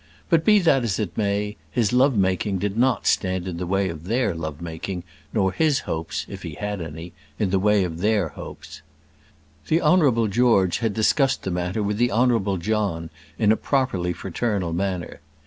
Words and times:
But 0.29 0.43
be 0.43 0.57
that 0.57 0.83
as 0.83 0.97
it 0.97 1.15
may, 1.15 1.57
his 1.69 1.93
love 1.93 2.17
making 2.17 2.57
did 2.57 2.75
not 2.75 3.05
stand 3.05 3.47
in 3.47 3.57
the 3.57 3.67
way 3.67 3.87
of 3.87 4.05
their 4.05 4.33
love 4.33 4.59
making; 4.59 5.03
nor 5.31 5.51
his 5.51 5.81
hopes, 5.81 6.25
if 6.27 6.41
he 6.41 6.55
had 6.55 6.81
any, 6.81 7.13
in 7.37 7.51
the 7.51 7.59
way 7.59 7.83
of 7.83 7.99
their 7.99 8.29
hopes. 8.29 8.81
The 9.67 9.79
Honourable 9.79 10.27
George 10.27 10.79
had 10.79 10.95
discussed 10.95 11.43
the 11.43 11.51
matter 11.51 11.83
with 11.83 11.97
the 11.99 12.11
Honourable 12.11 12.57
John 12.57 13.11
in 13.37 13.51
a 13.51 13.55
properly 13.55 14.11
fraternal 14.11 14.73
manner. 14.73 15.19